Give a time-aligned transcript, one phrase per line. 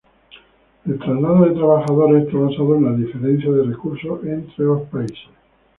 [0.87, 5.29] El traslado de trabajadores está basado en la diferencia de recursos entre los países.